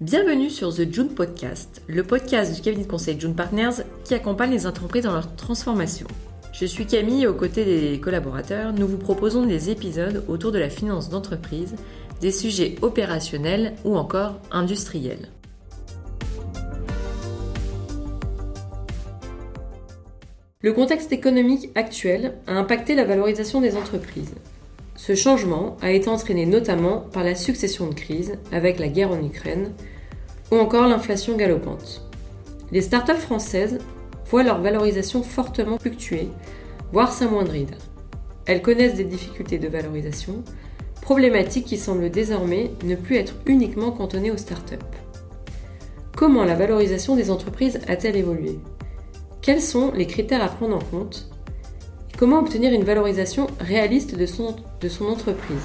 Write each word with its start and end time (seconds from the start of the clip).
Bienvenue 0.00 0.48
sur 0.48 0.74
The 0.74 0.90
June 0.90 1.10
Podcast, 1.10 1.82
le 1.86 2.02
podcast 2.02 2.54
du 2.54 2.62
cabinet 2.62 2.84
de 2.84 2.90
conseil 2.90 3.20
June 3.20 3.34
Partners 3.34 3.82
qui 4.02 4.14
accompagne 4.14 4.50
les 4.50 4.66
entreprises 4.66 5.04
dans 5.04 5.12
leur 5.12 5.36
transformation. 5.36 6.06
Je 6.54 6.64
suis 6.64 6.86
Camille 6.86 7.24
et 7.24 7.26
aux 7.26 7.34
côtés 7.34 7.66
des 7.66 8.00
collaborateurs, 8.00 8.72
nous 8.72 8.88
vous 8.88 8.96
proposons 8.96 9.44
des 9.44 9.68
épisodes 9.68 10.24
autour 10.26 10.52
de 10.52 10.58
la 10.58 10.70
finance 10.70 11.10
d'entreprise, 11.10 11.74
des 12.22 12.32
sujets 12.32 12.76
opérationnels 12.80 13.74
ou 13.84 13.94
encore 13.94 14.40
industriels. 14.50 15.28
Le 20.62 20.72
contexte 20.72 21.12
économique 21.12 21.68
actuel 21.74 22.38
a 22.46 22.54
impacté 22.54 22.94
la 22.94 23.04
valorisation 23.04 23.60
des 23.60 23.76
entreprises. 23.76 24.32
Ce 24.96 25.14
changement 25.14 25.78
a 25.80 25.92
été 25.92 26.08
entraîné 26.08 26.44
notamment 26.44 27.00
par 27.12 27.24
la 27.24 27.34
succession 27.34 27.88
de 27.88 27.94
crises 27.94 28.34
avec 28.52 28.78
la 28.78 28.88
guerre 28.88 29.10
en 29.10 29.22
Ukraine 29.24 29.72
ou 30.50 30.56
encore 30.56 30.88
l'inflation 30.88 31.36
galopante. 31.36 32.02
Les 32.72 32.82
startups 32.82 33.14
françaises 33.14 33.78
voient 34.30 34.42
leur 34.42 34.60
valorisation 34.60 35.22
fortement 35.22 35.78
fluctuer, 35.78 36.28
voire 36.92 37.12
s'amoindrir. 37.12 37.68
Elles 38.46 38.62
connaissent 38.62 38.94
des 38.94 39.04
difficultés 39.04 39.58
de 39.58 39.68
valorisation, 39.68 40.42
problématiques 41.02 41.66
qui 41.66 41.76
semblent 41.76 42.10
désormais 42.10 42.70
ne 42.84 42.94
plus 42.94 43.16
être 43.16 43.34
uniquement 43.46 43.90
cantonnées 43.90 44.30
aux 44.30 44.36
startups. 44.36 44.76
Comment 46.16 46.44
la 46.44 46.54
valorisation 46.54 47.16
des 47.16 47.30
entreprises 47.30 47.80
a-t-elle 47.88 48.16
évolué? 48.16 48.58
Quels 49.42 49.62
sont 49.62 49.92
les 49.92 50.06
critères 50.06 50.44
à 50.44 50.48
prendre 50.48 50.76
en 50.76 50.80
compte? 50.80 51.30
Comment 52.18 52.40
obtenir 52.40 52.72
une 52.72 52.84
valorisation 52.84 53.46
réaliste 53.58 54.14
de 54.14 54.26
son, 54.26 54.54
entreprise? 55.08 55.56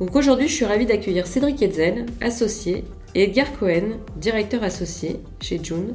Aujourd'hui, 0.00 0.48
je 0.48 0.54
suis 0.54 0.64
ravie 0.64 0.86
d'accueillir 0.86 1.26
Cédric 1.26 1.62
Hetzel, 1.62 2.06
associé, 2.20 2.84
et 3.16 3.22
Edgar 3.22 3.58
Cohen, 3.58 3.96
directeur 4.16 4.62
associé 4.62 5.20
chez 5.40 5.58
June, 5.62 5.94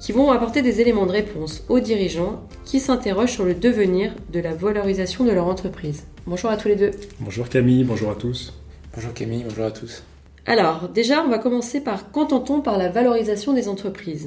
qui 0.00 0.12
vont 0.12 0.30
apporter 0.30 0.62
des 0.62 0.80
éléments 0.80 1.06
de 1.06 1.10
réponse 1.10 1.64
aux 1.68 1.80
dirigeants 1.80 2.46
qui 2.64 2.78
s'interrogent 2.78 3.32
sur 3.32 3.44
le 3.44 3.54
devenir 3.54 4.12
de 4.32 4.38
la 4.38 4.54
valorisation 4.54 5.24
de 5.24 5.32
leur 5.32 5.46
entreprise. 5.46 6.04
Bonjour 6.24 6.50
à 6.50 6.56
tous 6.56 6.68
les 6.68 6.76
deux. 6.76 6.92
Bonjour 7.18 7.48
Camille, 7.48 7.82
bonjour 7.82 8.12
à 8.12 8.14
tous. 8.14 8.52
Bonjour 8.94 9.12
Camille, 9.12 9.44
bonjour 9.48 9.64
à 9.64 9.72
tous. 9.72 10.04
Alors, 10.46 10.88
déjà, 10.88 11.24
on 11.24 11.28
va 11.28 11.38
commencer 11.38 11.80
par 11.80 12.12
qu'entend-on 12.12 12.60
par 12.60 12.78
la 12.78 12.90
valorisation 12.90 13.54
des 13.54 13.68
entreprises? 13.68 14.26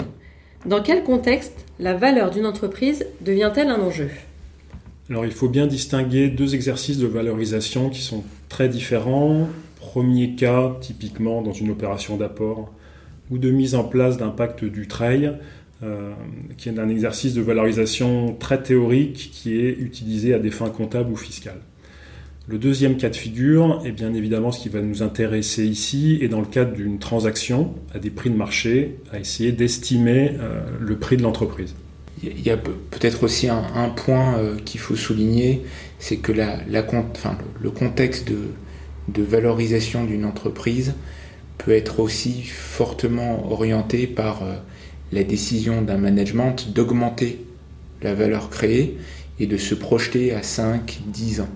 Dans 0.66 0.84
quel 0.84 1.04
contexte 1.04 1.66
la 1.80 1.94
valeur 1.94 2.32
d'une 2.32 2.46
entreprise 2.46 3.06
devient-elle 3.22 3.70
un 3.70 3.80
enjeu? 3.80 4.10
Alors 5.10 5.26
il 5.26 5.32
faut 5.32 5.48
bien 5.48 5.68
distinguer 5.68 6.30
deux 6.30 6.56
exercices 6.56 6.98
de 6.98 7.08
valorisation 7.08 7.90
qui 7.90 8.02
sont 8.02 8.24
très 8.50 8.68
différents. 8.68 9.48
Premier 9.86 10.34
cas, 10.34 10.76
typiquement 10.82 11.44
dans 11.44 11.54
une 11.54 11.70
opération 11.70 12.18
d'apport 12.18 12.74
ou 13.30 13.38
de 13.38 13.52
mise 13.52 13.76
en 13.76 13.84
place 13.84 14.18
d'un 14.18 14.30
pacte 14.30 14.66
du 14.66 14.88
trail, 14.88 15.34
euh, 15.84 16.12
qui 16.58 16.70
est 16.70 16.80
un 16.80 16.90
exercice 16.90 17.36
de 17.36 17.42
valorisation 17.42 18.36
très 18.40 18.62
théorique 18.64 19.30
qui 19.32 19.60
est 19.60 19.70
utilisé 19.70 20.34
à 20.34 20.40
des 20.40 20.50
fins 20.50 20.72
comptables 20.72 21.12
ou 21.12 21.16
fiscales. 21.16 21.62
Le 22.48 22.58
deuxième 22.58 22.98
cas 22.98 23.10
de 23.10 23.16
figure 23.16 23.82
est 23.86 23.92
bien 23.92 24.14
évidemment 24.16 24.52
ce 24.52 24.60
qui 24.60 24.70
va 24.70 24.82
nous 24.82 25.04
intéresser 25.04 25.66
ici, 25.66 26.18
et 26.20 26.30
dans 26.30 26.40
le 26.40 26.48
cadre 26.48 26.74
d'une 26.74 26.98
transaction 26.98 27.76
à 27.94 28.00
des 28.00 28.10
prix 28.10 28.32
de 28.32 28.36
marché, 28.36 28.98
à 29.14 29.20
essayer 29.20 29.52
d'estimer 29.52 30.32
euh, 30.40 30.62
le 30.80 30.96
prix 30.96 31.16
de 31.16 31.22
l'entreprise. 31.22 31.76
Il 32.24 32.42
y 32.42 32.50
a 32.50 32.58
peut-être 32.58 33.24
aussi 33.24 33.50
un, 33.50 33.90
point 33.90 34.40
euh, 34.40 34.58
qu'il 34.66 34.80
faut 34.80 34.96
souligner, 34.96 35.62
c'est 36.00 36.18
que 36.18 36.32
le 36.32 37.70
contexte 37.70 38.28
de, 38.28 38.38
de 39.08 39.24
valorisation 39.24 40.04
d'une 40.04 40.26
entreprise 40.26 40.94
peut 41.58 41.72
être 41.72 42.00
aussi 42.00 42.44
fortement 42.44 43.52
orienté 43.52 44.08
par 44.08 44.44
euh, 44.44 44.56
la 45.12 45.24
décision 45.24 45.82
d'un 45.82 45.98
management 45.98 46.74
d'augmenter 46.74 47.46
la 48.02 48.14
valeur 48.14 48.50
créée 48.50 48.98
et 49.40 49.48
de 49.48 49.58
se 49.58 49.76
projeter 49.76 50.34
à 50.34 50.44
5, 50.44 51.02
10 51.08 51.42
ans. 51.42 51.50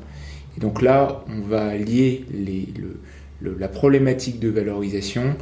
Et 0.58 0.62
donc 0.62 0.82
là, 0.82 1.24
on 1.30 1.42
va 1.42 1.76
lier 1.76 2.26
la 3.42 3.68
problématique 3.68 4.40
de 4.40 4.50
valorisation 4.50 5.36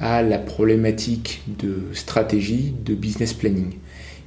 à 0.00 0.22
la 0.22 0.38
problématique 0.38 1.42
de 1.46 1.82
stratégie, 1.92 2.74
de 2.84 2.94
business 2.94 3.34
planning. 3.34 3.74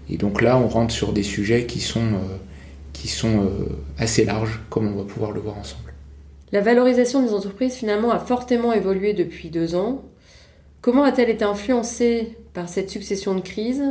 Et 0.09 0.17
donc 0.17 0.41
là, 0.41 0.57
on 0.57 0.67
rentre 0.67 0.93
sur 0.93 1.13
des 1.13 1.23
sujets 1.23 1.65
qui 1.65 1.79
sont, 1.79 1.99
euh, 1.99 3.25
euh, 3.25 3.49
assez 3.97 4.25
larges, 4.25 4.61
comme 4.69 4.87
on 4.87 4.95
va 4.95 5.03
pouvoir 5.03 5.31
le 5.31 5.39
voir 5.39 5.57
ensemble. 5.57 5.82
La 6.53 6.61
valorisation 6.61 7.23
des 7.23 7.33
entreprises 7.33 7.73
finalement 7.73 8.11
a 8.11 8.19
fortement 8.19 8.73
évolué 8.73 9.13
depuis 9.13 9.49
deux 9.49 9.73
ans. 9.73 10.03
Comment 10.81 11.01
a-t-elle 11.01 11.31
été 11.31 11.43
influencée 11.43 12.37
par 12.53 12.69
cette 12.69 12.91
succession 12.91 13.33
de 13.33 13.41
crises? 13.41 13.83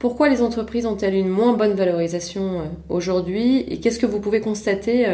Pourquoi 0.00 0.28
les 0.28 0.42
entreprises 0.42 0.86
ont-elles 0.86 1.14
une 1.14 1.28
moins 1.28 1.56
bonne 1.56 1.74
valorisation 1.74 2.60
euh, 2.60 2.64
aujourd'hui? 2.88 3.60
Et 3.68 3.78
qu'est-ce 3.78 4.00
que 4.00 4.06
vous 4.06 4.18
pouvez 4.18 4.40
constater 4.40 5.06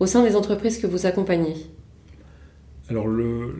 au 0.00 0.06
sein 0.06 0.24
des 0.24 0.36
entreprises 0.36 0.78
que 0.78 0.86
vous 0.86 1.04
accompagnez? 1.04 1.54
Alors 2.88 3.06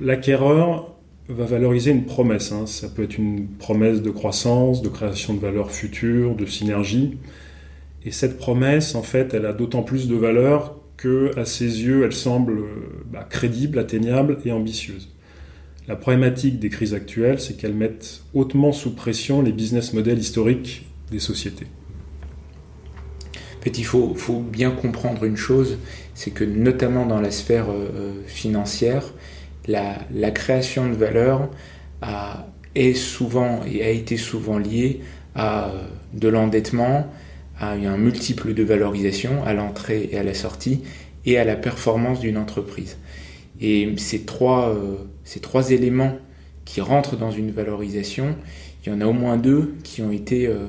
l'acquéreur 0.01 0.97
va 1.29 1.45
valoriser 1.45 1.91
une 1.91 2.07
promesse. 2.07 2.53
Hein. 2.53 2.65
Ça 2.65 2.89
peut 2.89 3.03
être 3.03 3.19
une 3.19 3.49
promesse 3.49 4.01
de 4.01 4.11
croissance, 4.11 4.81
de 4.81 4.89
création 4.89 5.35
de 5.35 5.41
valeur 5.41 5.71
future, 5.71 6.35
de 6.35 6.47
synergie. 6.47 7.19
Et 8.07 8.13
cette 8.13 8.39
promesse, 8.39 8.95
en 8.95 9.03
fait, 9.03 9.35
elle 9.35 9.45
a 9.45 9.53
d'autant 9.53 9.83
plus 9.83 10.09
de 10.09 10.15
valeur 10.15 10.76
que, 10.97 11.37
à 11.39 11.45
ses 11.45 11.83
yeux, 11.83 12.05
elle 12.05 12.13
semble 12.13 12.63
bah, 13.11 13.27
crédible, 13.29 13.79
atteignable 13.79 14.39
et 14.45 14.53
ambitieuse. 14.53 15.09
La 15.89 15.95
problématique 15.95 16.59
des 16.59 16.69
crises 16.69 16.95
actuelles, 16.95 17.41
c'est 17.41 17.57
qu'elles 17.57 17.75
mettent 17.75 18.23
hautement 18.35 18.73
sous 18.73 18.95
pression 18.95 19.41
les 19.43 19.53
business 19.53 19.93
models 19.93 20.19
historiques 20.19 20.87
des 21.11 21.21
sociétés. 21.21 21.67
En 23.61 23.63
fait, 23.63 23.79
il 23.79 23.85
faut, 23.85 24.15
bien 24.41 24.71
comprendre 24.71 25.25
une 25.25 25.37
chose, 25.37 25.79
c'est 26.15 26.31
que 26.31 26.45
notamment 26.45 27.07
dans 27.07 27.21
la 27.21 27.31
sphère 27.31 27.67
euh, 27.71 28.13
financière, 28.27 29.13
la, 29.69 30.31
création 30.31 30.89
de 30.89 30.95
valeur 30.95 31.51
est 32.75 32.95
souvent 32.95 33.61
et 33.65 33.83
a 33.83 33.91
été 33.91 34.17
souvent 34.17 34.59
liée 34.59 35.01
à 35.35 35.69
euh, 35.69 35.83
de 36.15 36.29
l'endettement, 36.29 37.11
à 37.59 37.73
un 37.73 37.97
multiple 37.97 38.55
de 38.55 38.63
valorisation 38.63 39.43
à 39.45 39.53
l'entrée 39.53 40.09
et 40.13 40.19
à 40.19 40.23
la 40.23 40.35
sortie 40.35 40.83
et 41.25 41.39
à 41.39 41.45
la 41.45 41.57
performance 41.57 42.21
d'une 42.21 42.39
entreprise. 42.39 42.99
Et 43.61 43.95
ces 43.97 44.23
trois, 44.23 44.69
euh, 44.69 44.97
ces 45.25 45.41
trois 45.41 45.71
éléments 45.71 46.19
qui 46.65 46.81
rentrent 46.81 47.17
dans 47.17 47.31
une 47.31 47.51
valorisation, 47.51 48.37
il 48.85 48.91
y 48.91 48.93
en 48.93 49.01
a 49.01 49.07
au 49.07 49.13
moins 49.13 49.37
deux 49.37 49.75
qui 49.83 50.03
ont 50.03 50.13
été, 50.13 50.47
euh, 50.47 50.67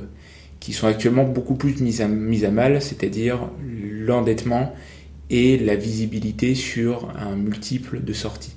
qui 0.59 0.73
sont 0.73 0.87
actuellement 0.87 1.25
beaucoup 1.25 1.55
plus 1.55 1.79
mis 1.81 2.01
à, 2.01 2.07
mis 2.07 2.45
à 2.45 2.51
mal, 2.51 2.81
c'est-à-dire 2.81 3.49
l'endettement 3.61 4.73
et 5.29 5.57
la 5.57 5.75
visibilité 5.75 6.55
sur 6.55 7.09
un 7.17 7.35
multiple 7.35 8.01
de 8.03 8.13
sortie. 8.13 8.55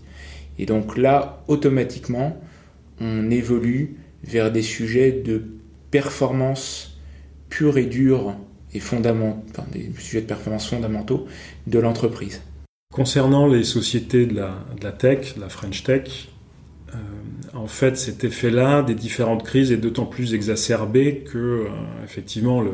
Et 0.58 0.66
donc 0.66 0.96
là, 0.96 1.42
automatiquement, 1.48 2.40
on 3.00 3.30
évolue 3.30 3.96
vers 4.22 4.52
des 4.52 4.62
sujets 4.62 5.10
de 5.10 5.42
performance 5.90 6.89
pure 7.50 7.76
et 7.76 7.84
dure 7.84 8.34
et 8.72 8.80
fondamentaux, 8.80 9.62
des 9.72 9.90
sujets 9.98 10.22
de 10.22 10.26
performance 10.26 10.68
fondamentaux 10.68 11.26
de 11.66 11.78
l'entreprise. 11.78 12.40
Concernant 12.92 13.46
les 13.46 13.64
sociétés 13.64 14.26
de 14.26 14.34
la, 14.34 14.92
tech, 14.92 15.36
la 15.38 15.48
French 15.48 15.82
Tech, 15.82 16.28
euh, 16.92 16.96
en 17.54 17.66
fait, 17.66 17.96
cet 17.96 18.24
effet-là 18.24 18.82
des 18.82 18.94
différentes 18.94 19.44
crises 19.44 19.70
est 19.70 19.76
d'autant 19.76 20.06
plus 20.06 20.34
exacerbé 20.34 21.24
que, 21.30 21.38
euh, 21.38 21.68
effectivement, 22.04 22.62
euh, 22.62 22.66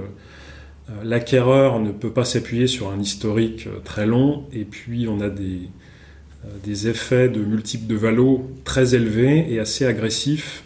l'acquéreur 1.02 1.80
ne 1.80 1.90
peut 1.90 2.12
pas 2.12 2.24
s'appuyer 2.24 2.66
sur 2.66 2.90
un 2.90 3.00
historique 3.00 3.68
très 3.84 4.06
long, 4.06 4.44
et 4.52 4.64
puis 4.64 5.06
on 5.08 5.20
a 5.20 5.28
des, 5.28 5.68
des 6.62 6.88
effets 6.88 7.28
de 7.28 7.40
multiples 7.40 7.86
de 7.86 7.96
valo 7.96 8.48
très 8.64 8.94
élevés 8.94 9.52
et 9.52 9.58
assez 9.58 9.84
agressifs 9.84 10.62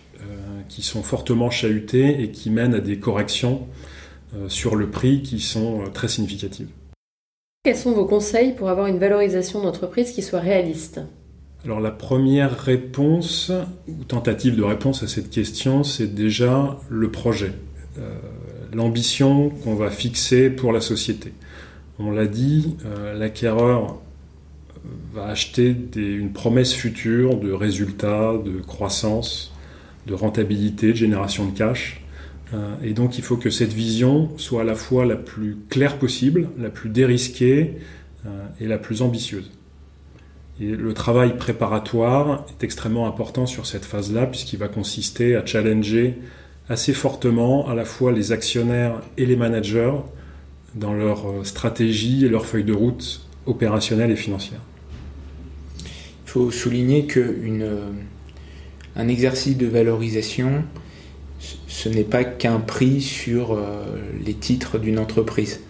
qui 0.68 0.82
sont 0.82 1.02
fortement 1.02 1.50
chahutés 1.50 2.22
et 2.22 2.30
qui 2.30 2.50
mènent 2.50 2.74
à 2.74 2.80
des 2.80 2.98
corrections 2.98 3.66
sur 4.48 4.76
le 4.76 4.88
prix 4.88 5.22
qui 5.22 5.40
sont 5.40 5.84
très 5.92 6.08
significatives. 6.08 6.68
Quels 7.64 7.76
sont 7.76 7.92
vos 7.92 8.06
conseils 8.06 8.54
pour 8.54 8.68
avoir 8.70 8.86
une 8.86 8.98
valorisation 8.98 9.62
d'entreprise 9.62 10.12
qui 10.12 10.22
soit 10.22 10.40
réaliste? 10.40 11.00
Alors 11.64 11.80
la 11.80 11.90
première 11.90 12.58
réponse, 12.58 13.52
ou 13.86 14.04
tentative 14.04 14.56
de 14.56 14.62
réponse 14.62 15.02
à 15.02 15.08
cette 15.08 15.28
question, 15.28 15.84
c'est 15.84 16.14
déjà 16.14 16.78
le 16.88 17.10
projet, 17.10 17.52
l'ambition 18.72 19.50
qu'on 19.50 19.74
va 19.74 19.90
fixer 19.90 20.48
pour 20.48 20.72
la 20.72 20.80
société. 20.80 21.34
On 21.98 22.10
l'a 22.12 22.26
dit, 22.26 22.76
l'acquéreur 23.14 23.98
va 25.12 25.26
acheter 25.26 25.76
une 25.96 26.32
promesse 26.32 26.72
future 26.72 27.36
de 27.36 27.52
résultats, 27.52 28.32
de 28.42 28.60
croissance, 28.60 29.52
de 30.06 30.14
rentabilité, 30.14 30.92
de 30.92 30.96
génération 30.96 31.44
de 31.44 31.50
cash. 31.50 32.02
Euh, 32.52 32.74
et 32.82 32.92
donc 32.92 33.18
il 33.18 33.24
faut 33.24 33.36
que 33.36 33.50
cette 33.50 33.72
vision 33.72 34.30
soit 34.36 34.62
à 34.62 34.64
la 34.64 34.74
fois 34.74 35.04
la 35.04 35.16
plus 35.16 35.56
claire 35.68 35.98
possible, 35.98 36.48
la 36.58 36.70
plus 36.70 36.90
dérisquée 36.90 37.76
euh, 38.26 38.46
et 38.60 38.66
la 38.66 38.78
plus 38.78 39.02
ambitieuse. 39.02 39.50
Et 40.60 40.68
le 40.68 40.92
travail 40.92 41.36
préparatoire 41.36 42.44
est 42.50 42.64
extrêmement 42.64 43.06
important 43.06 43.46
sur 43.46 43.66
cette 43.66 43.84
phase-là, 43.84 44.26
puisqu'il 44.26 44.58
va 44.58 44.68
consister 44.68 45.36
à 45.36 45.46
challenger 45.46 46.18
assez 46.68 46.92
fortement 46.92 47.68
à 47.68 47.74
la 47.74 47.84
fois 47.84 48.12
les 48.12 48.32
actionnaires 48.32 49.00
et 49.16 49.26
les 49.26 49.36
managers 49.36 49.94
dans 50.74 50.92
leur 50.92 51.28
euh, 51.28 51.44
stratégie 51.44 52.24
et 52.24 52.28
leur 52.28 52.46
feuille 52.46 52.64
de 52.64 52.72
route 52.72 53.26
opérationnelle 53.46 54.10
et 54.10 54.16
financière. 54.16 54.60
Il 56.26 56.30
faut 56.30 56.50
souligner 56.50 57.06
qu'un 57.06 59.08
exercice 59.08 59.56
de 59.56 59.66
valorisation, 59.66 60.62
ce 61.82 61.88
n'est 61.88 62.04
pas 62.04 62.24
qu'un 62.24 62.60
prix 62.60 63.00
sur 63.00 63.52
euh, 63.52 63.84
les 64.24 64.34
titres 64.34 64.78
d'une 64.78 64.98
entreprise. 64.98 65.60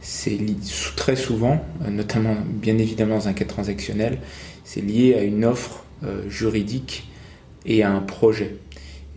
C'est 0.00 0.38
très 0.96 1.16
souvent, 1.16 1.62
notamment 1.86 2.36
bien 2.46 2.78
évidemment 2.78 3.16
dans 3.16 3.28
un 3.28 3.34
cas 3.34 3.44
transactionnel, 3.44 4.18
c'est 4.64 4.80
lié 4.80 5.14
à 5.14 5.22
une 5.22 5.44
offre 5.44 5.84
juridique 6.26 7.10
et 7.66 7.82
à 7.82 7.92
un 7.92 8.00
projet. 8.00 8.56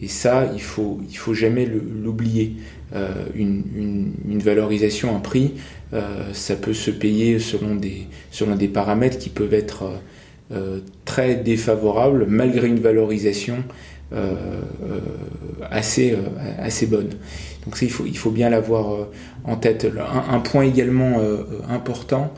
Et 0.01 0.07
ça, 0.07 0.51
il 0.53 0.61
faut, 0.61 0.99
il 1.09 1.17
faut 1.17 1.33
jamais 1.33 1.65
l'oublier. 1.65 2.57
Euh, 2.95 3.09
une, 3.33 4.39
valorisation, 4.39 5.15
un 5.15 5.19
prix, 5.19 5.53
euh, 5.93 6.33
ça 6.33 6.55
peut 6.55 6.73
se 6.73 6.91
payer 6.91 7.39
selon 7.39 7.75
des, 7.75 8.07
selon 8.29 8.55
des 8.55 8.67
paramètres 8.67 9.17
qui 9.17 9.29
peuvent 9.29 9.53
être 9.53 10.01
euh, 10.51 10.79
très 11.05 11.35
défavorables 11.35 12.25
malgré 12.27 12.67
une 12.67 12.79
valorisation 12.79 13.63
assez, 15.69 16.17
assez 16.59 16.85
bonne. 16.85 17.09
Donc 17.65 17.77
ça, 17.77 17.85
il 17.85 17.91
faut, 17.91 18.05
il 18.05 18.17
faut 18.17 18.31
bien 18.31 18.49
l'avoir 18.49 19.07
en 19.43 19.55
tête. 19.55 19.85
Un, 19.85 20.35
un 20.35 20.39
point 20.39 20.63
également 20.63 21.19
important, 21.67 22.33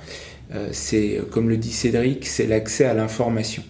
c'est, 0.71 1.19
comme 1.31 1.49
le 1.49 1.57
dit 1.57 1.71
Cédric, 1.71 2.25
c'est 2.25 2.47
l'accès 2.47 2.85
à 2.85 2.93
l'information 2.93 3.63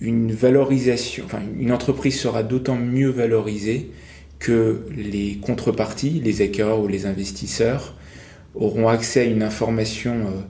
une 0.00 0.32
valorisation, 0.32 1.24
enfin 1.24 1.40
une 1.58 1.72
entreprise 1.72 2.18
sera 2.18 2.42
d'autant 2.42 2.76
mieux 2.76 3.10
valorisée 3.10 3.90
que 4.38 4.86
les 4.94 5.38
contreparties, 5.42 6.20
les 6.22 6.42
acquéreurs 6.42 6.80
ou 6.80 6.88
les 6.88 7.06
investisseurs 7.06 7.96
auront 8.54 8.88
accès 8.88 9.20
à 9.20 9.24
une 9.24 9.42
information 9.42 10.12
euh, 10.12 10.40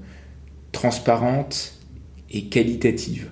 transparente 0.73 1.75
et 2.31 2.45
qualitative. 2.45 3.31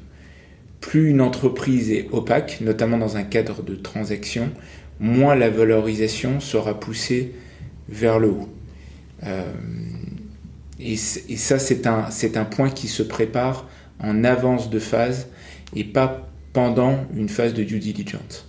Plus 0.86 1.10
une 1.10 1.20
entreprise 1.20 1.90
est 1.90 2.06
opaque, 2.12 2.60
notamment 2.60 2.96
dans 2.96 3.16
un 3.16 3.24
cadre 3.24 3.60
de 3.64 3.74
transaction, 3.74 4.52
moins 5.00 5.34
la 5.34 5.50
valorisation 5.50 6.38
sera 6.38 6.78
poussée 6.78 7.32
vers 7.88 8.20
le 8.20 8.28
haut. 8.28 8.48
Euh, 9.24 9.50
et, 10.78 10.94
ça, 10.94 11.58
c'est 11.58 11.88
un, 11.88 12.44
point 12.44 12.70
qui 12.70 12.86
se 12.86 13.02
prépare 13.02 13.68
en 13.98 14.22
avance 14.22 14.70
de 14.70 14.78
phase 14.78 15.26
et 15.74 15.82
pas 15.82 16.28
pendant 16.52 17.04
une 17.16 17.28
phase 17.28 17.52
de 17.52 17.64
due 17.64 17.80
diligence. 17.80 18.48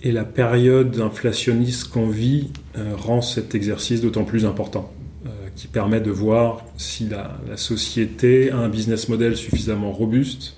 Et 0.00 0.10
la 0.10 0.24
période 0.24 0.98
inflationniste 1.00 1.90
qu'on 1.90 2.08
vit 2.08 2.50
euh, 2.76 2.96
rend 2.96 3.22
cet 3.22 3.54
exercice 3.54 4.00
d'autant 4.00 4.24
plus 4.24 4.44
important, 4.44 4.92
euh, 5.26 5.28
qui 5.54 5.68
permet 5.68 6.00
de 6.00 6.10
voir 6.10 6.64
si 6.76 7.08
la, 7.08 7.38
société 7.56 8.50
a 8.50 8.56
un 8.56 8.68
business 8.68 9.08
model 9.08 9.36
suffisamment 9.36 9.92
robuste 9.92 10.57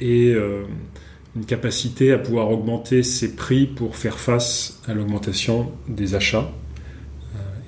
et 0.00 0.34
une 1.36 1.44
capacité 1.46 2.12
à 2.12 2.18
pouvoir 2.18 2.50
augmenter 2.50 3.02
ses 3.02 3.36
prix 3.36 3.66
pour 3.66 3.96
faire 3.96 4.18
face 4.18 4.80
à 4.86 4.94
l'augmentation 4.94 5.72
des 5.88 6.14
achats 6.14 6.50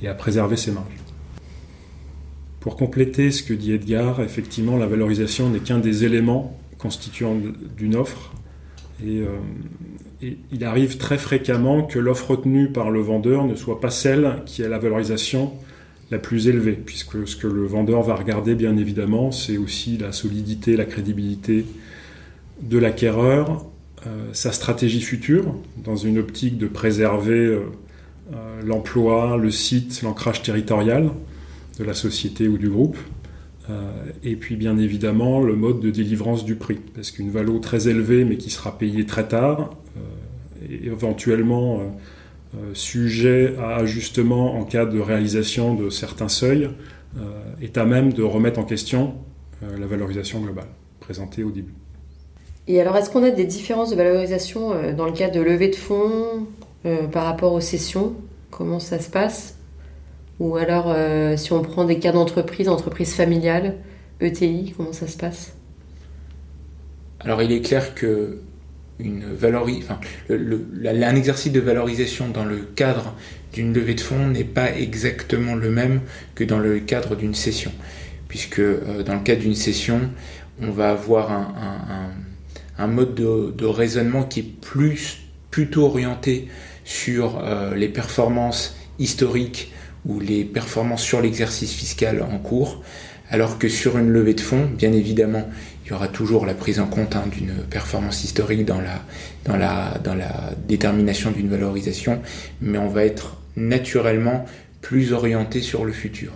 et 0.03 0.09
à 0.09 0.15
préserver 0.15 0.57
ses 0.57 0.73
marges. 0.73 1.05
Pour 2.65 2.77
compléter 2.77 3.31
ce 3.31 3.43
que 3.43 3.53
dit 3.53 3.73
Edgar, 3.73 4.23
effectivement, 4.23 4.79
la 4.79 4.87
valorisation 4.87 5.51
n'est 5.51 5.59
qu'un 5.59 5.79
des 5.79 6.05
éléments 6.05 6.59
constituants 6.79 7.37
d'une 7.77 7.95
offre. 7.95 8.33
Euh, 9.05 9.27
et, 10.23 10.39
il 10.51 10.65
arrive 10.65 10.97
très 10.97 11.19
fréquemment 11.19 11.83
que 11.83 11.99
l'offre 11.99 12.31
retenue 12.31 12.71
par 12.71 12.91
le 12.91 13.01
vendeur 13.01 13.45
ne 13.45 13.55
soit 13.55 13.81
pas 13.81 13.91
celle 13.91 14.43
qui 14.47 14.65
a 14.65 14.69
la 14.69 14.79
valorisation 14.79 15.53
plus 16.19 16.49
élevée, 16.49 16.73
puisque 16.73 17.27
ce 17.27 17.37
que 17.37 17.47
le 17.47 17.67
vendeur 17.67 18.03
va 18.03 18.15
regarder, 18.15 18.55
bien 18.55 18.77
évidemment, 18.77 19.33
c'est 19.33 19.57
aussi 19.57 19.99
la 19.99 20.13
solidité, 20.13 20.77
la 20.77 20.85
crédibilité 20.85 21.67
de 22.61 22.79
l'acquéreur, 22.79 23.67
euh, 24.07 24.29
sa 24.33 24.53
stratégie 24.53 25.01
future, 25.01 25.55
dans 25.83 25.97
une 25.97 26.19
optique 26.19 26.59
de 26.59 26.67
préserver 26.67 27.47
euh, 27.47 27.61
l'emploi, 28.65 29.37
le 29.37 29.51
site, 29.51 30.03
l'ancrage 30.03 30.43
territorial 30.43 31.11
de 31.79 31.85
la 31.85 31.95
société 31.95 32.49
ou 32.49 32.59
du 32.59 32.69
groupe. 32.69 32.97
Euh, 33.71 33.91
et 34.23 34.37
puis 34.37 34.57
bien 34.57 34.77
évidemment 34.77 35.41
le 35.41 35.57
mode 35.57 35.81
de 35.81 35.91
délivrance 35.91 36.45
du 36.45 36.55
prix, 36.55 36.79
parce 36.95 37.11
qu'une 37.11 37.31
valeur 37.31 37.63
très 37.63 37.89
élevée 37.89 38.27
mais 38.27 38.37
qui 38.37 38.51
sera 38.51 38.77
payée 38.77 39.07
très 39.07 39.27
tard, 39.27 39.71
euh, 39.97 40.67
et 40.69 40.87
éventuellement 40.87 41.81
euh, 41.81 41.85
sujet 42.73 43.55
à 43.59 43.77
ajustement 43.77 44.55
en 44.59 44.65
cas 44.65 44.87
de 44.87 44.99
réalisation 44.99 45.75
de 45.75 45.91
certains 45.91 46.29
seuils, 46.29 46.71
est 47.63 47.79
à 47.79 47.85
même 47.85 48.13
de 48.13 48.23
remettre 48.23 48.59
en 48.59 48.65
question 48.65 49.15
la 49.63 49.87
valorisation 49.87 50.41
globale 50.41 50.67
présentée 51.01 51.45
au 51.45 51.51
début. 51.51 51.75
Et 52.67 52.81
alors, 52.81 52.97
est-ce 52.97 53.11
qu'on 53.11 53.23
a 53.23 53.31
des 53.31 53.45
différences 53.45 53.91
de 53.91 53.97
valorisation 53.97 54.93
dans 54.97 55.07
le 55.07 55.13
cas 55.13 55.31
de 55.31 55.41
levée 55.41 55.69
de 55.69 55.77
fonds 55.77 56.47
par 57.13 57.25
rapport 57.25 57.53
aux 57.53 57.61
cessions 57.61 58.15
Comment 58.51 58.79
ça 58.79 59.01
se 59.01 59.11
passe? 59.11 59.57
Ou 60.41 60.57
alors, 60.57 60.87
euh, 60.89 61.37
si 61.37 61.53
on 61.53 61.63
prend 61.63 61.85
des 61.85 61.99
cas 61.99 62.13
d'entreprise, 62.13 62.69
entreprise 62.69 63.15
familiale, 63.15 63.77
ETI, 64.21 64.75
comment 64.77 64.93
ça 64.93 65.07
se 65.07 65.17
passe? 65.17 65.57
Alors, 67.21 67.43
il 67.43 67.53
est 67.53 67.61
clair 67.61 67.95
que 67.95 68.39
un 69.01 71.17
exercice 71.17 71.53
de 71.53 71.61
valorisation 71.61 72.29
dans 72.29 72.45
le 72.45 72.59
cadre 72.59 73.15
d'une 73.53 73.73
levée 73.73 73.95
de 73.95 74.01
fonds 74.01 74.29
n'est 74.29 74.45
pas 74.45 74.77
exactement 74.77 75.55
le 75.55 75.71
même 75.71 76.01
que 76.35 76.45
dans 76.45 76.59
le 76.59 76.81
cadre 76.81 77.17
d'une 77.17 77.35
session. 77.35 77.73
Puisque 78.29 78.59
euh, 78.59 79.03
dans 79.05 79.15
le 79.15 79.21
cadre 79.21 79.43
d'une 79.43 79.55
session, 79.55 80.11
on 80.61 80.71
va 80.71 80.91
avoir 80.91 81.31
un, 82.79 82.87
mode 82.87 83.15
de, 83.15 83.67
raisonnement 83.67 84.25
qui 84.25 84.41
est 84.41 84.61
plus, 84.61 85.19
plutôt 85.51 85.87
orienté 85.87 86.49
sur 86.85 87.39
euh, 87.39 87.75
les 87.75 87.89
performances 87.89 88.77
historiques 88.99 89.73
ou 90.07 90.21
les 90.21 90.45
performances 90.45 91.03
sur 91.03 91.21
l'exercice 91.21 91.73
fiscal 91.73 92.23
en 92.23 92.39
cours, 92.39 92.83
alors 93.31 93.59
que 93.59 93.69
sur 93.69 93.99
une 93.99 94.11
levée 94.11 94.35
de 94.35 94.41
fonds, 94.41 94.67
bien 94.67 94.93
évidemment, 94.93 95.49
il 95.85 95.91
y 95.91 95.93
aura 95.93 96.09
toujours 96.09 96.47
la 96.47 96.55
prise 96.55 96.81
en 96.81 96.87
compte 96.87 97.15
hein, 97.15 97.25
d'une 97.31 97.55
performance 97.69 98.25
historique 98.25 98.65
dans 98.65 98.81
la, 98.81 100.01
détermination 100.67 101.31
d'une 101.31 101.49
valorisation, 101.49 102.23
mais 102.61 102.79
on 102.79 102.89
va 102.89 103.05
être 103.05 103.37
naturellement 103.57 104.45
plus 104.81 105.13
orienté 105.13 105.61
sur 105.61 105.85
le 105.85 105.93
futur. 105.93 106.33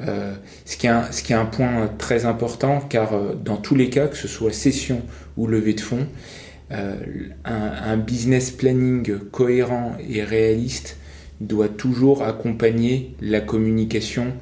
Euh, 0.00 0.34
ce, 0.64 0.76
qui 0.76 0.86
est 0.86 1.36
un, 1.36 1.44
point 1.44 1.90
très 1.98 2.24
important, 2.24 2.80
car 2.80 3.14
euh, 3.14 3.34
dans 3.34 3.56
tous 3.56 3.74
les 3.74 3.90
cas, 3.90 4.06
que 4.06 4.16
ce 4.16 4.28
soit 4.28 4.52
session 4.52 5.02
ou 5.36 5.46
levée 5.46 5.74
de 5.74 5.80
fonds, 5.80 6.06
euh, 6.70 6.94
un, 7.44 7.96
business 7.96 8.50
planning 8.50 9.18
cohérent 9.32 9.96
et 10.08 10.22
réaliste 10.22 10.98
doit 11.40 11.68
toujours 11.68 12.22
accompagner 12.22 13.14
la 13.20 13.40
communication 13.40 14.34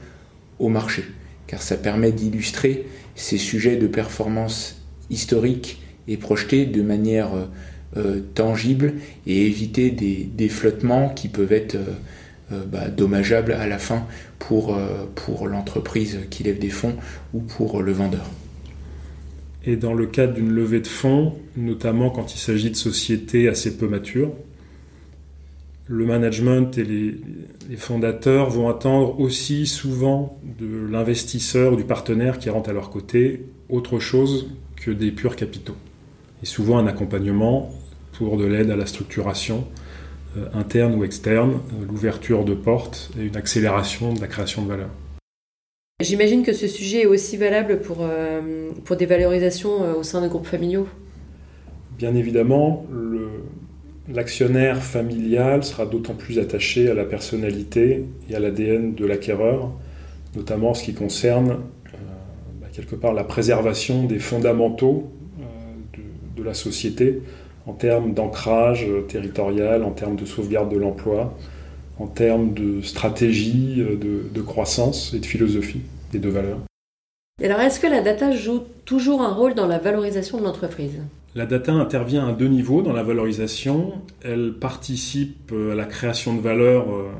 au 0.59 0.69
marché, 0.69 1.05
car 1.47 1.62
ça 1.62 1.76
permet 1.76 2.12
d'illustrer 2.12 2.87
ces 3.15 3.38
sujets 3.38 3.76
de 3.76 3.87
performance 3.87 4.83
historique 5.11 5.81
et 6.09 6.17
projetés 6.17 6.67
de 6.67 6.83
manière 6.83 7.35
euh, 7.35 7.45
euh, 7.97 8.21
tangible 8.35 8.95
et 9.26 9.47
éviter 9.47 9.91
des, 9.91 10.49
flottements 10.49 11.09
qui 11.09 11.29
peuvent 11.29 11.53
être 11.53 11.76
euh, 11.76 12.65
bah, 12.67 12.88
dommageables 12.88 13.53
à 13.53 13.67
la 13.67 13.79
fin 13.79 14.07
pour, 14.38 14.79
pour 15.15 15.49
l'entreprise 15.49 16.21
qui 16.31 16.45
lève 16.45 16.59
des 16.59 16.71
fonds 16.71 16.95
ou 17.35 17.41
pour 17.41 17.83
le 17.83 17.91
vendeur. 17.91 18.31
Et 19.65 19.75
dans 19.75 19.95
le 19.95 20.07
cadre 20.07 20.35
d'une 20.35 20.50
levée 20.50 20.79
de 20.79 20.87
fonds, 20.87 21.35
notamment 21.57 22.11
quand 22.11 22.35
il 22.35 22.38
s'agit 22.38 22.71
de 22.71 22.76
sociétés 22.76 23.49
assez 23.49 23.76
peu 23.76 23.88
matures, 23.88 24.31
le 25.88 26.05
management 26.05 26.76
et 26.78 26.85
les, 26.85 27.76
fondateurs 27.76 28.50
vont 28.50 28.69
attendre 28.69 29.21
aussi 29.21 29.66
souvent 29.66 30.38
de 30.59 30.87
l'investisseur, 30.90 31.76
du 31.76 31.85
partenaire 31.85 32.38
qui 32.38 32.50
rentre 32.50 32.71
à 32.71 32.73
leur 32.73 32.90
côté, 32.90 33.45
autre 33.69 33.99
chose 33.99 34.50
que 34.76 34.90
des 34.90 35.11
purs 35.11 35.37
capitaux. 35.37 35.76
Et 36.43 36.47
souvent 36.47 36.78
un 36.78 36.87
accompagnement 36.87 37.71
pour 38.12 38.37
de 38.37 38.45
l'aide 38.45 38.71
à 38.71 38.76
la 38.76 38.87
structuration 38.87 39.66
euh, 40.37 40.47
interne 40.55 40.95
ou 40.95 41.05
externe, 41.05 41.52
euh, 41.52 41.87
l'ouverture 41.87 42.45
de 42.45 42.55
portes 42.55 43.11
et 43.19 43.25
une 43.25 43.37
accélération 43.37 44.12
de 44.12 44.21
la 44.21 44.26
création 44.26 44.62
de 44.62 44.69
valeur. 44.69 44.88
J'imagine 46.00 46.43
que 46.43 46.52
ce 46.52 46.66
sujet 46.66 47.02
est 47.02 47.07
aussi 47.07 47.37
valable 47.37 47.81
pour, 47.81 47.99
euh, 48.00 48.71
pour 48.85 48.97
des 48.97 49.07
valorisations 49.07 49.97
au 49.97 50.02
sein 50.02 50.21
de 50.21 50.28
groupes 50.28 50.47
familiaux. 50.47 50.88
Bien 51.97 52.14
évidemment, 52.14 52.87
le, 52.93 53.28
L'actionnaire 54.13 54.83
familial 54.83 55.65
sera 55.65 55.85
d'autant 55.85 56.15
plus 56.15 56.39
attaché 56.39 56.89
à 56.89 56.95
la 56.95 57.05
personnalité 57.05 58.05
et 58.31 58.37
à 58.37 58.41
l'ADN 58.41 58.95
de 58.95 59.05
l'acquéreur, 59.05 59.73
notamment 60.37 60.71
en 60.71 60.75
ce 60.75 60.85
qui 60.85 60.95
concerne 60.95 61.51
euh, 61.51 61.97
bah, 62.61 62.69
quelque 62.73 62.95
part 62.95 63.15
la 63.15 63.25
préservation 63.25 64.05
des 64.05 64.21
fondamentaux 64.21 65.11
de, 66.37 66.43
la 66.45 66.55
société 66.55 67.23
en 67.67 67.73
termes 67.73 68.15
d'ancrage 68.15 68.87
territorial, 69.09 69.83
en 69.83 69.91
termes 69.91 70.15
de 70.15 70.25
sauvegarde 70.25 70.71
de 70.71 70.79
l'emploi, 70.79 71.37
en 71.99 72.07
termes 72.07 72.55
de 72.55 72.83
stratégie, 72.83 73.83
de, 73.83 74.43
croissance 74.43 75.13
et 75.15 75.19
de 75.19 75.27
philosophie 75.27 75.81
et 76.15 76.19
de 76.19 76.29
valeurs. 76.29 76.61
Et 77.43 77.47
alors, 77.47 77.61
est-ce 77.61 77.81
que 77.81 77.89
la 77.89 78.01
data 78.01 78.31
joue 78.31 78.61
toujours 78.85 79.23
un 79.23 79.33
rôle 79.33 79.55
dans 79.55 79.67
la 79.67 79.79
valorisation 79.79 80.39
de 80.39 80.45
l'entreprise? 80.45 81.01
La 81.37 81.45
data 81.45 81.71
intervient 81.71 82.26
à 82.26 82.33
deux 82.33 82.49
niveaux 82.49 82.81
dans 82.81 82.95
la 82.95 83.02
valorisation. 83.02 83.93
Elle 84.25 84.55
participe 84.59 85.52
à 85.52 85.75
la 85.75 85.85
création 85.85 86.35
de 86.35 86.40
valeur 86.40 86.88
euh, 86.88 87.11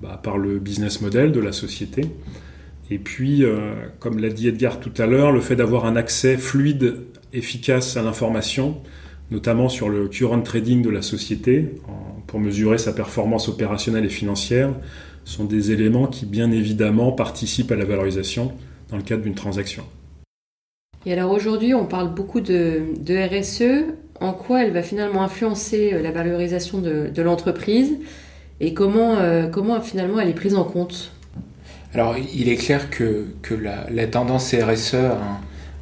bah, 0.00 0.20
par 0.22 0.38
le 0.38 0.60
business 0.60 1.00
model 1.00 1.32
de 1.32 1.40
la 1.40 1.50
société. 1.50 2.02
Et 2.88 3.00
puis, 3.00 3.42
euh, 3.42 3.72
comme 3.98 4.20
l'a 4.20 4.28
dit 4.28 4.46
Edgar 4.46 4.78
tout 4.78 4.92
à 4.96 5.06
l'heure, 5.06 5.32
le 5.32 5.40
fait 5.40 5.56
d'avoir 5.56 5.86
un 5.86 5.96
accès 5.96 6.36
fluide, 6.36 6.98
efficace 7.32 7.96
à 7.96 8.02
l'information, 8.02 8.80
notamment 9.32 9.68
sur 9.68 9.88
le 9.88 10.06
current 10.06 10.40
trading 10.40 10.80
de 10.80 10.90
la 10.90 11.02
société, 11.02 11.80
pour 12.28 12.38
mesurer 12.38 12.78
sa 12.78 12.92
performance 12.92 13.48
opérationnelle 13.48 14.04
et 14.04 14.08
financière, 14.08 14.72
sont 15.24 15.44
des 15.44 15.72
éléments 15.72 16.06
qui, 16.06 16.26
bien 16.26 16.52
évidemment, 16.52 17.10
participent 17.10 17.72
à 17.72 17.76
la 17.76 17.84
valorisation 17.84 18.52
dans 18.88 18.96
le 18.96 19.02
cadre 19.02 19.24
d'une 19.24 19.34
transaction. 19.34 19.82
Et 21.06 21.12
alors 21.12 21.30
aujourd'hui, 21.30 21.74
on 21.74 21.86
parle 21.86 22.12
beaucoup 22.12 22.40
de, 22.40 22.82
RSE. 23.08 23.86
En 24.20 24.32
quoi 24.32 24.64
elle 24.64 24.72
va 24.72 24.82
finalement 24.82 25.22
influencer 25.22 25.92
euh, 25.92 26.02
la 26.02 26.10
valorisation 26.10 26.78
de, 26.78 27.22
l'entreprise 27.22 27.98
et 28.60 28.74
comment, 28.74 29.16
euh, 29.16 29.46
comment 29.46 29.80
finalement 29.80 30.18
elle 30.18 30.28
est 30.28 30.34
prise 30.34 30.56
en 30.56 30.64
compte? 30.64 31.12
Alors 31.94 32.16
il 32.18 32.48
est 32.48 32.56
clair 32.56 32.90
que, 32.90 33.26
la, 33.50 34.06
tendance 34.08 34.52
RSE 34.52 34.94
a 34.94 35.18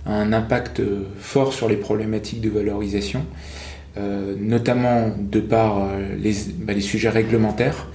un, 0.05 0.33
impact 0.35 0.83
fort 1.19 1.55
sur 1.55 1.69
les 1.69 1.77
problématiques 1.77 2.43
de 2.43 2.51
valorisation, 2.51 3.25
euh, 3.97 4.35
notamment 4.39 5.11
de 5.19 5.41
par 5.41 5.89
bah, 6.59 6.73
les 6.75 6.81
sujets 6.83 7.09
réglementaires. 7.09 7.89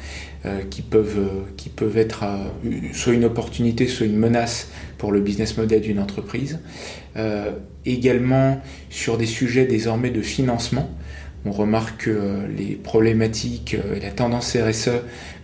Euh, 0.43 0.62
qui, 0.71 0.81
peuvent, 0.81 1.19
euh, 1.19 1.43
qui 1.55 1.69
peuvent 1.69 2.00
être 2.00 2.24
euh, 2.24 2.71
soit 2.93 3.13
une 3.13 3.25
opportunité, 3.25 3.88
soit 3.88 4.07
une 4.07 4.17
menace 4.17 4.69
pour 4.98 5.12
le 5.12 5.19
business 5.19 5.55
model 5.55 5.81
d'une 5.81 6.00
entreprise. 6.00 6.60
également 7.86 8.60
sur 8.89 9.19
des 9.19 9.27
sujets 9.27 9.65
désormais 9.65 10.10
de 10.10 10.21
financement. 10.24 10.89
On 11.45 11.51
remarque 11.51 12.05
que 12.05 12.48
les 12.57 12.75
problématiques 12.75 13.75
et 13.95 14.00
la 14.00 14.10
tendance 14.10 14.55
RSE 14.55 15.01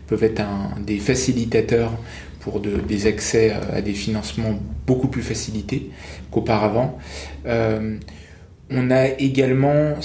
peuvent 0.07 0.23
être 0.23 0.43
des 0.83 0.97
facilitateurs 0.97 1.91
pour 2.39 2.59
des 2.59 3.05
accès 3.05 3.51
à 3.51 3.81
des 3.81 3.93
financements 3.93 4.59
beaucoup 4.87 5.09
plus 5.09 5.23
facilités 5.23 5.89
qu'auparavant. 6.31 6.97
on 7.45 8.91
a 8.91 9.07
également 9.19 9.95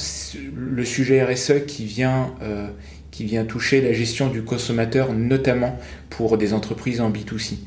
le 0.56 0.84
sujet 0.84 1.22
RSE 1.22 1.64
qui 1.66 1.84
vient, 1.84 2.34
qui 3.12 3.25
vient 3.25 3.45
toucher 3.45 3.81
la 3.81 3.92
gestion 3.92 4.28
du 4.28 4.42
consommateur, 4.42 5.12
notamment 5.12 5.78
pour 6.11 6.37
des 6.37 6.52
entreprises 6.52 7.00
en 7.00 7.12
B2C. 7.12 7.59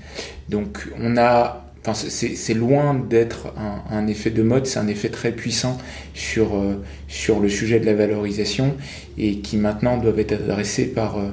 Donc 0.50 0.90
on 1.00 1.16
a 1.16 1.62
Enfin, 1.88 2.10
c'est 2.10 2.56
loin 2.56 2.96
d'être 2.96 3.54
un, 3.92 4.08
effet 4.08 4.32
de 4.32 4.42
mode, 4.42 4.66
c'est 4.66 4.80
un 4.80 4.88
effet 4.88 5.10
très 5.10 5.32
puissant 5.32 5.78
sur, 6.16 6.56
euh, 6.56 6.84
sur 7.08 7.40
le 7.40 7.48
sujet 7.48 7.80
de 7.80 7.86
la 7.86 7.94
valorisation 7.94 8.74
et 9.20 9.38
qui 9.38 9.56
maintenant 9.58 9.98
doivent 9.98 10.18
être 10.18 10.32
adressés 10.32 10.88
par 10.88 11.20
euh, 11.20 11.30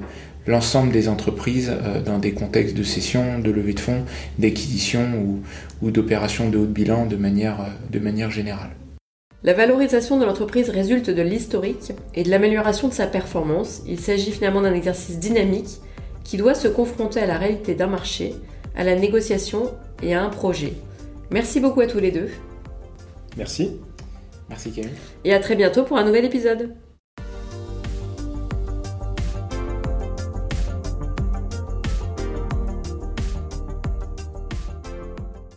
l'ensemble 0.47 0.92
des 0.92 1.09
entreprises 1.09 1.73
euh, 1.73 2.02
dans 2.02 2.19
des 2.19 2.33
contextes 2.33 2.76
de 2.76 2.83
cession, 2.83 3.38
de 3.38 3.50
levée 3.50 3.73
de 3.73 3.81
fonds, 3.81 4.04
d'acquisition 4.38 5.14
ou, 5.14 5.40
ou 5.81 5.90
d'opérations 5.90 6.50
de 6.50 6.59
haut 6.59 6.66
de 6.66 6.73
bilan 6.73 7.07
de 7.07 7.16
manière, 7.16 7.69
de 7.90 7.99
manière 7.99 8.31
générale. 8.31 8.73
La 9.44 9.54
valorisation 9.54 10.18
de 10.18 10.25
l'entreprise 10.25 10.70
résulte 10.70 11.11
de 11.11 11.22
l'historique 11.22 11.92
et 12.14 12.22
de 12.22 12.30
l'amélioration 12.30 12.87
de 12.87 12.92
sa 12.92 13.08
performance. 13.08 13.82
Il 13.88 13.99
s'agit 13.99 14.30
finalement 14.30 14.61
d'un 14.61 14.72
exercice 14.72 15.18
dynamique 15.18 15.80
qui 16.22 16.37
doit 16.37 16.54
se 16.54 16.68
confronter 16.68 17.20
à 17.20 17.26
la 17.26 17.38
réalité 17.38 17.75
d'un 17.75 17.88
marché, 17.88 18.34
à 18.76 18.84
la 18.84 18.94
négociation 18.94 19.72
et 20.00 20.14
à 20.14 20.22
un 20.22 20.28
projet. 20.28 20.75
Merci 21.32 21.58
beaucoup 21.58 21.80
à 21.80 21.88
tous 21.88 21.99
les 21.99 22.12
deux. 22.12 22.28
Merci. 23.37 23.80
Merci 24.49 24.70
Camille. 24.70 24.92
Et 25.25 25.34
à 25.34 25.40
très 25.40 25.56
bientôt 25.56 25.82
pour 25.82 25.96
un 25.96 26.04
nouvel 26.04 26.25
épisode. 26.25 26.75